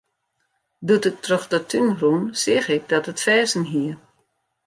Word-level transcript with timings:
Doe't 0.85 1.05
ik 1.09 1.17
troch 1.25 1.47
de 1.51 1.59
tún 1.69 1.87
rûn, 1.99 2.23
seach 2.41 2.67
ik 2.75 2.83
dat 2.91 3.09
it 3.11 3.23
ferzen 3.25 3.65
hie. 3.71 3.93